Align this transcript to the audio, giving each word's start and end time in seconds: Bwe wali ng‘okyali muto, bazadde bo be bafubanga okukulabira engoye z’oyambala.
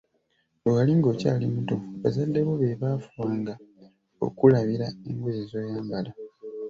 Bwe 0.61 0.71
wali 0.75 0.93
ng‘okyali 0.99 1.45
muto, 1.55 1.75
bazadde 2.01 2.39
bo 2.47 2.53
be 2.61 2.69
bafubanga 2.81 3.53
okukulabira 4.25 4.87
engoye 5.09 5.41
z’oyambala. 5.49 6.11